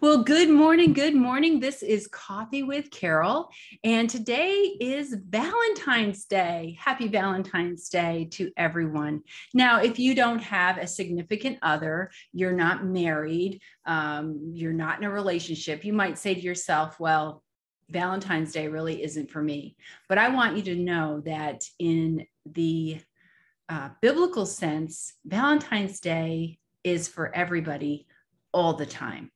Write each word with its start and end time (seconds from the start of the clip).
Well, 0.00 0.22
good 0.22 0.48
morning. 0.48 0.92
Good 0.92 1.16
morning. 1.16 1.58
This 1.58 1.82
is 1.82 2.06
Coffee 2.06 2.62
with 2.62 2.88
Carol. 2.92 3.50
And 3.82 4.08
today 4.08 4.76
is 4.80 5.12
Valentine's 5.28 6.24
Day. 6.24 6.78
Happy 6.78 7.08
Valentine's 7.08 7.88
Day 7.88 8.28
to 8.32 8.52
everyone. 8.56 9.22
Now, 9.54 9.80
if 9.80 9.98
you 9.98 10.14
don't 10.14 10.38
have 10.38 10.78
a 10.78 10.86
significant 10.86 11.58
other, 11.62 12.12
you're 12.32 12.52
not 12.52 12.84
married, 12.84 13.60
um, 13.86 14.52
you're 14.54 14.72
not 14.72 14.98
in 14.98 15.04
a 15.04 15.10
relationship, 15.10 15.84
you 15.84 15.92
might 15.92 16.16
say 16.16 16.32
to 16.32 16.40
yourself, 16.40 17.00
well, 17.00 17.42
Valentine's 17.90 18.52
Day 18.52 18.68
really 18.68 19.02
isn't 19.02 19.32
for 19.32 19.42
me. 19.42 19.74
But 20.08 20.18
I 20.18 20.28
want 20.28 20.56
you 20.56 20.62
to 20.62 20.76
know 20.76 21.22
that 21.24 21.64
in 21.80 22.24
the 22.46 23.00
uh, 23.68 23.88
biblical 24.00 24.46
sense, 24.46 25.14
Valentine's 25.24 25.98
Day 25.98 26.60
is 26.84 27.08
for 27.08 27.34
everybody 27.34 28.06
all 28.52 28.74
the 28.74 28.86
time. 28.86 29.32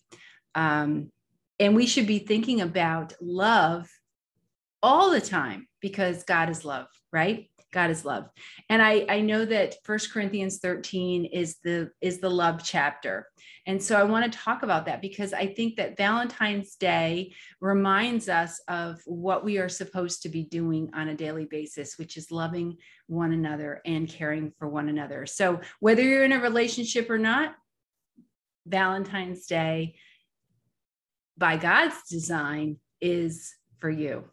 Um, 0.55 1.11
and 1.59 1.77
we 1.77 1.87
should 1.87 2.07
be 2.07 2.19
thinking 2.19 2.61
about 2.61 3.15
love 3.21 3.89
all 4.83 5.11
the 5.11 5.21
time 5.21 5.69
because 5.81 6.25
God 6.25 6.51
is 6.51 6.65
love, 6.65 6.87
right? 7.13 7.49
God 7.73 7.91
is 7.91 8.05
love. 8.05 8.29
And 8.69 8.83
I, 8.83 9.07
I 9.09 9.21
know 9.21 9.45
that 9.47 9.77
First 9.85 10.13
Corinthians 10.13 10.59
13 10.59 11.25
is 11.25 11.57
the 11.65 11.91
is 12.01 12.21
the 12.21 12.29
love 12.29 12.63
chapter. 12.63 13.29
And 13.67 13.83
so 13.83 13.97
I 13.97 14.03
want 14.03 14.31
to 14.31 14.39
talk 14.39 14.63
about 14.63 14.87
that 14.87 15.01
because 15.01 15.33
I 15.33 15.47
think 15.47 15.77
that 15.77 15.97
Valentine's 15.97 16.75
Day 16.75 17.33
reminds 17.61 18.29
us 18.29 18.61
of 18.69 19.01
what 19.07 19.45
we 19.45 19.59
are 19.59 19.69
supposed 19.69 20.23
to 20.23 20.29
be 20.29 20.45
doing 20.45 20.91
on 20.95 21.09
a 21.09 21.15
daily 21.15 21.47
basis, 21.47 21.97
which 21.97 22.17
is 22.17 22.31
loving 22.31 22.77
one 23.07 23.33
another 23.33 23.81
and 23.87 24.09
caring 24.09 24.53
for 24.59 24.69
one 24.69 24.89
another. 24.89 25.27
So 25.27 25.61
whether 25.81 26.03
you're 26.03 26.25
in 26.25 26.33
a 26.33 26.41
relationship 26.41 27.09
or 27.09 27.19
not, 27.19 27.55
Valentine's 28.67 29.47
Day 29.47 29.95
by 31.37 31.57
God's 31.57 31.97
design 32.09 32.77
is 33.01 33.55
for 33.81 33.91
you. 33.91 34.25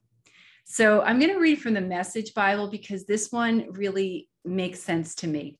So 0.66 1.02
I'm 1.02 1.20
going 1.20 1.34
to 1.34 1.40
read 1.40 1.60
from 1.62 1.74
the 1.74 1.82
Message 1.82 2.34
Bible 2.34 2.70
because 2.70 3.06
this 3.06 3.32
one 3.32 3.72
really 3.72 4.30
makes 4.46 4.82
sense 4.82 5.16
to 5.16 5.28
me. 5.28 5.58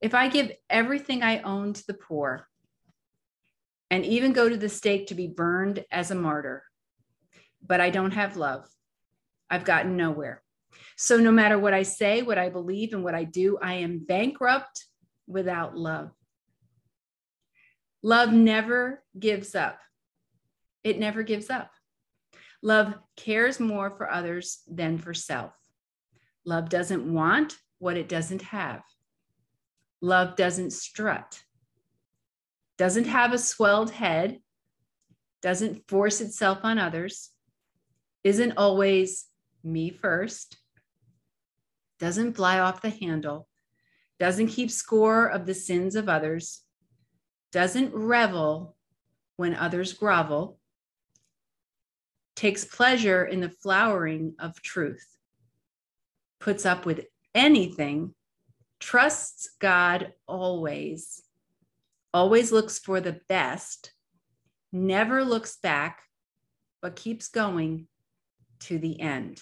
If 0.00 0.14
I 0.14 0.28
give 0.28 0.52
everything 0.70 1.22
I 1.22 1.40
own 1.40 1.74
to 1.74 1.86
the 1.86 1.94
poor 1.94 2.46
and 3.90 4.04
even 4.06 4.32
go 4.32 4.48
to 4.48 4.56
the 4.56 4.68
stake 4.68 5.08
to 5.08 5.14
be 5.14 5.26
burned 5.26 5.84
as 5.90 6.10
a 6.10 6.14
martyr, 6.14 6.62
but 7.66 7.80
I 7.80 7.90
don't 7.90 8.12
have 8.12 8.36
love, 8.36 8.66
I've 9.50 9.64
gotten 9.64 9.96
nowhere. 9.96 10.42
So 10.96 11.18
no 11.18 11.30
matter 11.30 11.58
what 11.58 11.74
I 11.74 11.82
say, 11.82 12.22
what 12.22 12.38
I 12.38 12.48
believe, 12.48 12.92
and 12.92 13.04
what 13.04 13.14
I 13.14 13.24
do, 13.24 13.58
I 13.60 13.74
am 13.74 13.98
bankrupt 13.98 14.86
without 15.26 15.76
love. 15.76 16.10
Love 18.02 18.32
never 18.32 19.02
gives 19.18 19.54
up. 19.54 19.78
It 20.86 21.00
never 21.00 21.24
gives 21.24 21.50
up. 21.50 21.72
Love 22.62 22.94
cares 23.16 23.58
more 23.58 23.90
for 23.90 24.08
others 24.08 24.60
than 24.68 24.98
for 24.98 25.14
self. 25.14 25.52
Love 26.44 26.68
doesn't 26.68 27.12
want 27.12 27.56
what 27.80 27.96
it 27.96 28.08
doesn't 28.08 28.42
have. 28.42 28.82
Love 30.00 30.36
doesn't 30.36 30.70
strut, 30.70 31.42
doesn't 32.78 33.06
have 33.06 33.32
a 33.32 33.38
swelled 33.38 33.90
head, 33.90 34.38
doesn't 35.42 35.88
force 35.88 36.20
itself 36.20 36.60
on 36.62 36.78
others, 36.78 37.30
isn't 38.22 38.56
always 38.56 39.26
me 39.64 39.90
first, 39.90 40.56
doesn't 41.98 42.34
fly 42.34 42.60
off 42.60 42.80
the 42.80 42.90
handle, 42.90 43.48
doesn't 44.20 44.54
keep 44.54 44.70
score 44.70 45.26
of 45.26 45.46
the 45.46 45.54
sins 45.54 45.96
of 45.96 46.08
others, 46.08 46.62
doesn't 47.50 47.92
revel 47.92 48.76
when 49.36 49.52
others 49.52 49.92
grovel, 49.92 50.60
takes 52.36 52.64
pleasure 52.64 53.24
in 53.24 53.40
the 53.40 53.50
flowering 53.50 54.34
of 54.38 54.60
truth, 54.62 55.06
puts 56.38 56.64
up 56.64 56.86
with 56.86 57.06
anything, 57.34 58.14
trusts 58.78 59.50
God 59.58 60.12
always, 60.28 61.22
always 62.14 62.52
looks 62.52 62.78
for 62.78 63.00
the 63.00 63.20
best, 63.28 63.92
never 64.72 65.24
looks 65.24 65.56
back, 65.62 66.02
but 66.82 66.94
keeps 66.94 67.28
going 67.28 67.88
to 68.60 68.78
the 68.78 69.00
end. 69.00 69.40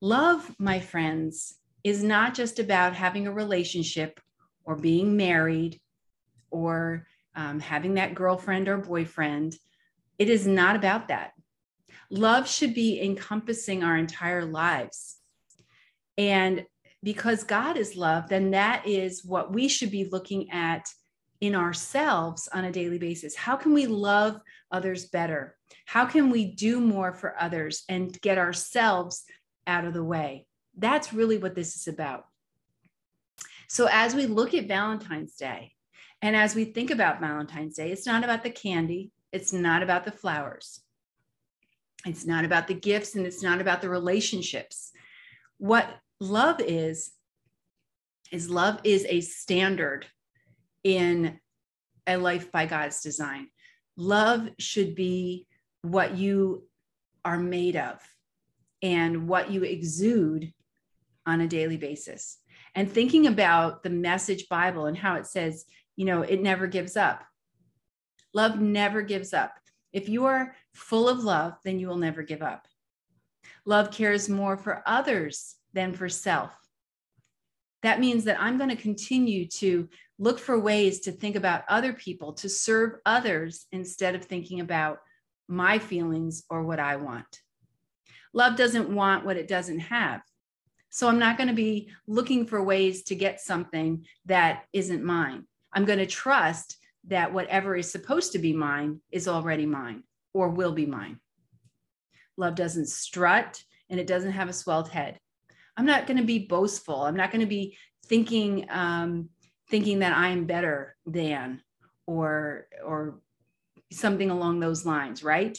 Love, 0.00 0.54
my 0.58 0.78
friends, 0.78 1.54
is 1.82 2.02
not 2.02 2.34
just 2.34 2.58
about 2.58 2.94
having 2.94 3.26
a 3.26 3.32
relationship 3.32 4.20
or 4.64 4.76
being 4.76 5.16
married 5.16 5.80
or 6.50 7.06
um, 7.34 7.60
having 7.60 7.94
that 7.94 8.14
girlfriend 8.14 8.68
or 8.68 8.78
boyfriend. 8.78 9.56
It 10.18 10.28
is 10.28 10.46
not 10.46 10.76
about 10.76 11.08
that. 11.08 11.32
Love 12.10 12.48
should 12.48 12.74
be 12.74 13.00
encompassing 13.00 13.84
our 13.84 13.96
entire 13.96 14.44
lives. 14.44 15.16
And 16.16 16.64
because 17.02 17.44
God 17.44 17.76
is 17.76 17.96
love, 17.96 18.28
then 18.28 18.50
that 18.50 18.86
is 18.86 19.24
what 19.24 19.52
we 19.52 19.68
should 19.68 19.90
be 19.90 20.08
looking 20.10 20.50
at 20.50 20.88
in 21.40 21.54
ourselves 21.54 22.48
on 22.52 22.64
a 22.64 22.72
daily 22.72 22.98
basis. 22.98 23.36
How 23.36 23.56
can 23.56 23.72
we 23.72 23.86
love 23.86 24.40
others 24.72 25.06
better? 25.06 25.56
How 25.86 26.06
can 26.06 26.30
we 26.30 26.46
do 26.46 26.80
more 26.80 27.12
for 27.12 27.40
others 27.40 27.84
and 27.88 28.20
get 28.20 28.38
ourselves 28.38 29.24
out 29.66 29.84
of 29.84 29.94
the 29.94 30.02
way? 30.02 30.46
That's 30.76 31.12
really 31.12 31.38
what 31.38 31.54
this 31.54 31.76
is 31.76 31.86
about. 31.86 32.24
So, 33.68 33.88
as 33.90 34.14
we 34.14 34.26
look 34.26 34.54
at 34.54 34.66
Valentine's 34.66 35.34
Day, 35.36 35.72
and 36.22 36.34
as 36.34 36.54
we 36.54 36.64
think 36.64 36.90
about 36.90 37.20
Valentine's 37.20 37.76
Day, 37.76 37.92
it's 37.92 38.06
not 38.06 38.24
about 38.24 38.42
the 38.42 38.50
candy, 38.50 39.12
it's 39.32 39.52
not 39.52 39.82
about 39.82 40.04
the 40.04 40.12
flowers. 40.12 40.80
It's 42.06 42.26
not 42.26 42.44
about 42.44 42.68
the 42.68 42.74
gifts 42.74 43.14
and 43.14 43.26
it's 43.26 43.42
not 43.42 43.60
about 43.60 43.82
the 43.82 43.88
relationships. 43.88 44.92
What 45.58 45.88
love 46.20 46.60
is, 46.60 47.12
is 48.30 48.48
love 48.48 48.80
is 48.84 49.04
a 49.08 49.20
standard 49.20 50.06
in 50.84 51.38
a 52.06 52.16
life 52.16 52.52
by 52.52 52.66
God's 52.66 53.00
design. 53.00 53.48
Love 53.96 54.48
should 54.58 54.94
be 54.94 55.46
what 55.82 56.16
you 56.16 56.64
are 57.24 57.38
made 57.38 57.76
of 57.76 57.98
and 58.82 59.28
what 59.28 59.50
you 59.50 59.64
exude 59.64 60.52
on 61.26 61.40
a 61.40 61.48
daily 61.48 61.76
basis. 61.76 62.38
And 62.74 62.90
thinking 62.90 63.26
about 63.26 63.82
the 63.82 63.90
message 63.90 64.48
Bible 64.48 64.86
and 64.86 64.96
how 64.96 65.16
it 65.16 65.26
says, 65.26 65.64
you 65.96 66.04
know, 66.04 66.22
it 66.22 66.40
never 66.40 66.66
gives 66.66 66.96
up. 66.96 67.22
Love 68.34 68.60
never 68.60 69.02
gives 69.02 69.32
up. 69.32 69.52
If 69.92 70.08
you 70.08 70.26
are 70.26 70.54
full 70.74 71.08
of 71.08 71.24
love, 71.24 71.54
then 71.64 71.78
you 71.78 71.88
will 71.88 71.96
never 71.96 72.22
give 72.22 72.42
up. 72.42 72.68
Love 73.64 73.90
cares 73.90 74.28
more 74.28 74.56
for 74.56 74.82
others 74.86 75.56
than 75.72 75.92
for 75.92 76.08
self. 76.08 76.52
That 77.82 78.00
means 78.00 78.24
that 78.24 78.40
I'm 78.40 78.58
going 78.58 78.70
to 78.70 78.76
continue 78.76 79.46
to 79.48 79.88
look 80.18 80.38
for 80.38 80.58
ways 80.58 81.00
to 81.00 81.12
think 81.12 81.36
about 81.36 81.64
other 81.68 81.92
people, 81.92 82.32
to 82.34 82.48
serve 82.48 82.96
others 83.06 83.66
instead 83.72 84.14
of 84.14 84.24
thinking 84.24 84.60
about 84.60 84.98
my 85.48 85.78
feelings 85.78 86.44
or 86.50 86.64
what 86.64 86.80
I 86.80 86.96
want. 86.96 87.40
Love 88.32 88.56
doesn't 88.56 88.90
want 88.90 89.24
what 89.24 89.36
it 89.36 89.48
doesn't 89.48 89.78
have. 89.80 90.20
So 90.90 91.08
I'm 91.08 91.18
not 91.18 91.36
going 91.36 91.48
to 91.48 91.54
be 91.54 91.90
looking 92.06 92.46
for 92.46 92.62
ways 92.62 93.02
to 93.04 93.14
get 93.14 93.40
something 93.40 94.06
that 94.26 94.64
isn't 94.72 95.04
mine. 95.04 95.46
I'm 95.72 95.84
going 95.84 95.98
to 95.98 96.06
trust 96.06 96.78
that 97.08 97.32
whatever 97.32 97.76
is 97.76 97.90
supposed 97.90 98.32
to 98.32 98.38
be 98.38 98.52
mine 98.52 99.00
is 99.10 99.28
already 99.28 99.66
mine 99.66 100.02
or 100.34 100.48
will 100.50 100.72
be 100.72 100.86
mine. 100.86 101.18
Love 102.36 102.54
doesn't 102.54 102.88
strut 102.88 103.62
and 103.90 103.98
it 103.98 104.06
doesn't 104.06 104.32
have 104.32 104.48
a 104.48 104.52
swelled 104.52 104.88
head. 104.88 105.18
I'm 105.76 105.86
not 105.86 106.06
going 106.06 106.18
to 106.18 106.24
be 106.24 106.40
boastful. 106.40 107.02
I'm 107.02 107.16
not 107.16 107.30
going 107.30 107.40
to 107.40 107.46
be 107.46 107.76
thinking 108.06 108.66
um, 108.70 109.30
thinking 109.70 109.98
that 109.98 110.16
I 110.16 110.28
am 110.28 110.46
better 110.46 110.96
than 111.06 111.62
or 112.06 112.66
or 112.84 113.20
something 113.92 114.30
along 114.30 114.60
those 114.60 114.84
lines, 114.84 115.22
right? 115.22 115.58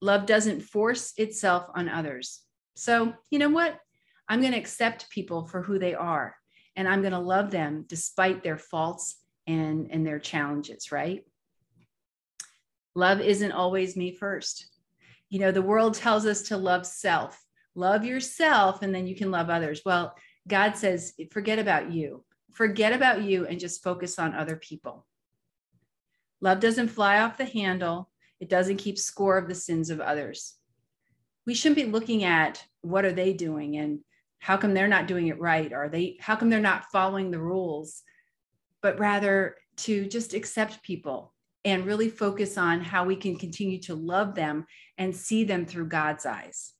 Love 0.00 0.26
doesn't 0.26 0.62
force 0.62 1.12
itself 1.16 1.66
on 1.74 1.88
others. 1.88 2.40
So, 2.74 3.14
you 3.30 3.38
know 3.38 3.50
what? 3.50 3.78
I'm 4.28 4.40
going 4.40 4.52
to 4.52 4.58
accept 4.58 5.10
people 5.10 5.46
for 5.46 5.62
who 5.62 5.78
they 5.78 5.94
are 5.94 6.34
and 6.76 6.88
I'm 6.88 7.02
going 7.02 7.12
to 7.12 7.18
love 7.18 7.50
them 7.50 7.84
despite 7.88 8.42
their 8.42 8.56
faults 8.56 9.19
and, 9.46 9.88
and 9.90 10.06
their 10.06 10.18
challenges, 10.18 10.92
right? 10.92 11.24
Love 12.94 13.20
isn't 13.20 13.52
always 13.52 13.96
me 13.96 14.12
first. 14.12 14.66
You 15.28 15.38
know, 15.38 15.52
the 15.52 15.62
world 15.62 15.94
tells 15.94 16.26
us 16.26 16.42
to 16.42 16.56
love 16.56 16.84
self, 16.86 17.40
love 17.74 18.04
yourself, 18.04 18.82
and 18.82 18.94
then 18.94 19.06
you 19.06 19.14
can 19.14 19.30
love 19.30 19.48
others. 19.48 19.82
Well, 19.84 20.14
God 20.48 20.76
says, 20.76 21.12
forget 21.30 21.58
about 21.58 21.92
you, 21.92 22.24
forget 22.52 22.92
about 22.92 23.22
you, 23.22 23.46
and 23.46 23.60
just 23.60 23.82
focus 23.82 24.18
on 24.18 24.34
other 24.34 24.56
people. 24.56 25.06
Love 26.40 26.58
doesn't 26.58 26.88
fly 26.88 27.20
off 27.20 27.36
the 27.36 27.44
handle, 27.44 28.10
it 28.40 28.48
doesn't 28.48 28.78
keep 28.78 28.98
score 28.98 29.36
of 29.36 29.46
the 29.48 29.54
sins 29.54 29.90
of 29.90 30.00
others. 30.00 30.54
We 31.46 31.54
shouldn't 31.54 31.76
be 31.76 31.84
looking 31.84 32.24
at 32.24 32.64
what 32.80 33.04
are 33.04 33.12
they 33.12 33.32
doing 33.32 33.76
and 33.76 34.00
how 34.38 34.56
come 34.56 34.72
they're 34.72 34.88
not 34.88 35.06
doing 35.06 35.28
it 35.28 35.38
right? 35.38 35.72
Are 35.72 35.88
they, 35.88 36.16
how 36.20 36.36
come 36.36 36.48
they're 36.48 36.60
not 36.60 36.86
following 36.90 37.30
the 37.30 37.38
rules? 37.38 38.02
But 38.82 38.98
rather, 38.98 39.56
to 39.78 40.06
just 40.06 40.34
accept 40.34 40.82
people 40.82 41.32
and 41.64 41.86
really 41.86 42.08
focus 42.08 42.56
on 42.56 42.80
how 42.80 43.04
we 43.04 43.16
can 43.16 43.36
continue 43.36 43.78
to 43.78 43.94
love 43.94 44.34
them 44.34 44.66
and 44.98 45.14
see 45.14 45.44
them 45.44 45.66
through 45.66 45.88
God's 45.88 46.24
eyes. 46.24 46.72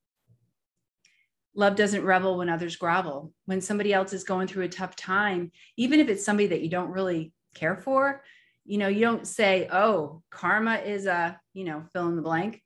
Love 1.55 1.76
doesn't 1.76 2.05
revel 2.05 2.38
when 2.38 2.49
others 2.49 2.76
grovel. 2.76 3.32
When 3.47 3.61
somebody 3.61 3.93
else 3.93 4.12
is 4.12 4.25
going 4.25 4.47
through 4.47 4.64
a 4.64 4.69
tough 4.69 4.97
time, 4.97 5.50
even 5.76 6.00
if 6.00 6.08
it's 6.08 6.25
somebody 6.25 6.47
that 6.49 6.62
you 6.62 6.70
don't 6.70 6.91
really 6.91 7.32
care 7.55 7.76
for, 7.76 8.23
you 8.64 8.79
know, 8.79 8.88
you 8.88 9.00
don't 9.00 9.26
say, 9.26 9.69
oh, 9.70 10.23
karma 10.31 10.76
is 10.76 11.06
a, 11.06 11.38
you 11.55 11.64
know, 11.64 11.85
fill 11.93 12.08
in 12.08 12.17
the 12.17 12.23
blank. 12.23 12.62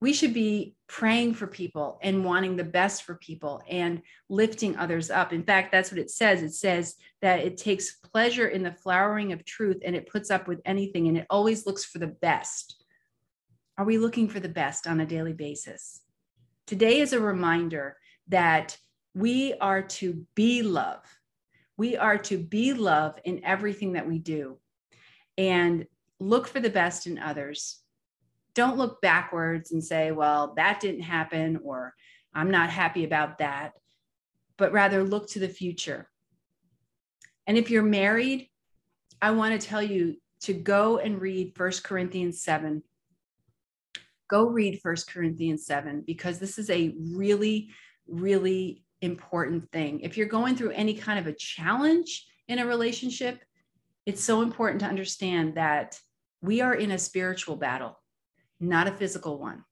We 0.00 0.12
should 0.12 0.34
be 0.34 0.76
praying 0.92 1.32
for 1.32 1.46
people 1.46 1.98
and 2.02 2.22
wanting 2.22 2.54
the 2.54 2.62
best 2.62 3.04
for 3.04 3.14
people 3.14 3.62
and 3.66 4.02
lifting 4.28 4.76
others 4.76 5.10
up. 5.10 5.32
In 5.32 5.42
fact, 5.42 5.72
that's 5.72 5.90
what 5.90 5.98
it 5.98 6.10
says. 6.10 6.42
It 6.42 6.52
says 6.52 6.96
that 7.22 7.40
it 7.40 7.56
takes 7.56 7.92
pleasure 7.92 8.48
in 8.48 8.62
the 8.62 8.72
flowering 8.72 9.32
of 9.32 9.42
truth 9.46 9.78
and 9.86 9.96
it 9.96 10.06
puts 10.06 10.30
up 10.30 10.46
with 10.46 10.60
anything 10.66 11.08
and 11.08 11.16
it 11.16 11.26
always 11.30 11.64
looks 11.64 11.82
for 11.82 11.98
the 11.98 12.08
best. 12.08 12.84
Are 13.78 13.86
we 13.86 13.96
looking 13.96 14.28
for 14.28 14.38
the 14.38 14.50
best 14.50 14.86
on 14.86 15.00
a 15.00 15.06
daily 15.06 15.32
basis? 15.32 16.02
Today 16.66 17.00
is 17.00 17.14
a 17.14 17.20
reminder 17.20 17.96
that 18.28 18.76
we 19.14 19.54
are 19.62 19.80
to 19.80 20.26
be 20.34 20.62
love. 20.62 21.00
We 21.78 21.96
are 21.96 22.18
to 22.18 22.36
be 22.36 22.74
love 22.74 23.18
in 23.24 23.42
everything 23.46 23.94
that 23.94 24.06
we 24.06 24.18
do 24.18 24.58
and 25.38 25.86
look 26.20 26.46
for 26.46 26.60
the 26.60 26.68
best 26.68 27.06
in 27.06 27.18
others. 27.18 27.81
Don't 28.54 28.78
look 28.78 29.00
backwards 29.00 29.72
and 29.72 29.82
say, 29.82 30.12
well, 30.12 30.54
that 30.56 30.80
didn't 30.80 31.02
happen, 31.02 31.60
or 31.64 31.94
I'm 32.34 32.50
not 32.50 32.70
happy 32.70 33.04
about 33.04 33.38
that, 33.38 33.72
but 34.56 34.72
rather 34.72 35.02
look 35.02 35.28
to 35.30 35.38
the 35.38 35.48
future. 35.48 36.08
And 37.46 37.56
if 37.56 37.70
you're 37.70 37.82
married, 37.82 38.48
I 39.20 39.30
want 39.32 39.58
to 39.58 39.66
tell 39.66 39.82
you 39.82 40.16
to 40.42 40.52
go 40.52 40.98
and 40.98 41.20
read 41.20 41.54
First 41.56 41.84
Corinthians 41.84 42.42
7 42.42 42.82
go 44.32 44.46
read 44.46 44.80
First 44.80 45.12
Corinthians 45.12 45.66
7 45.66 46.04
because 46.06 46.38
this 46.38 46.58
is 46.58 46.70
a 46.70 46.94
really, 47.14 47.68
really 48.08 48.82
important 49.02 49.70
thing. 49.70 50.00
If 50.00 50.16
you're 50.16 50.26
going 50.26 50.56
through 50.56 50.70
any 50.70 50.94
kind 50.94 51.18
of 51.18 51.26
a 51.26 51.34
challenge 51.34 52.26
in 52.48 52.58
a 52.58 52.66
relationship, 52.66 53.44
it's 54.06 54.24
so 54.24 54.40
important 54.40 54.80
to 54.80 54.86
understand 54.86 55.56
that 55.56 56.00
we 56.40 56.62
are 56.62 56.72
in 56.72 56.92
a 56.92 56.98
spiritual 56.98 57.56
battle, 57.56 58.00
not 58.62 58.88
a 58.88 58.92
physical 58.92 59.38
one. 59.38 59.64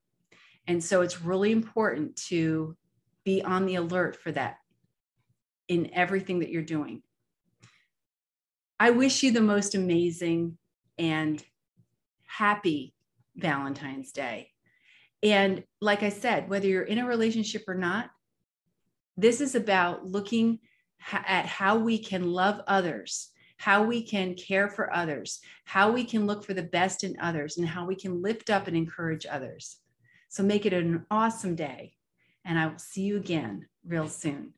And 0.66 0.82
so 0.82 1.00
it's 1.02 1.22
really 1.22 1.52
important 1.52 2.16
to 2.28 2.76
be 3.24 3.42
on 3.42 3.66
the 3.66 3.76
alert 3.76 4.16
for 4.16 4.32
that 4.32 4.56
in 5.68 5.90
everything 5.94 6.40
that 6.40 6.50
you're 6.50 6.62
doing. 6.62 7.02
I 8.78 8.90
wish 8.90 9.22
you 9.22 9.30
the 9.30 9.40
most 9.40 9.74
amazing 9.74 10.58
and 10.98 11.42
happy 12.26 12.94
Valentine's 13.36 14.12
Day. 14.12 14.50
And 15.22 15.64
like 15.80 16.02
I 16.02 16.08
said, 16.08 16.48
whether 16.48 16.66
you're 16.66 16.82
in 16.82 16.98
a 16.98 17.06
relationship 17.06 17.64
or 17.68 17.74
not, 17.74 18.10
this 19.16 19.40
is 19.40 19.54
about 19.54 20.06
looking 20.06 20.60
at 21.12 21.46
how 21.46 21.76
we 21.76 21.98
can 21.98 22.32
love 22.32 22.60
others, 22.66 23.30
how 23.60 23.82
we 23.82 24.02
can 24.02 24.34
care 24.34 24.68
for 24.68 24.90
others, 24.90 25.40
how 25.66 25.92
we 25.92 26.02
can 26.02 26.26
look 26.26 26.42
for 26.42 26.54
the 26.54 26.62
best 26.62 27.04
in 27.04 27.14
others, 27.20 27.58
and 27.58 27.68
how 27.68 27.84
we 27.84 27.94
can 27.94 28.22
lift 28.22 28.48
up 28.48 28.66
and 28.66 28.74
encourage 28.74 29.26
others. 29.26 29.76
So 30.30 30.42
make 30.42 30.64
it 30.64 30.72
an 30.72 31.04
awesome 31.10 31.56
day. 31.56 31.92
And 32.46 32.58
I 32.58 32.68
will 32.68 32.78
see 32.78 33.02
you 33.02 33.18
again 33.18 33.66
real 33.86 34.08
soon. 34.08 34.54